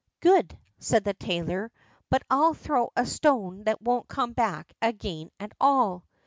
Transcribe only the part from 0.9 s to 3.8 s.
the tailor; "but I'll throw a stone